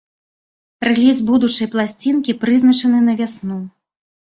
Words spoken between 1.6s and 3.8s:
пласцінкі прызначаны на вясну.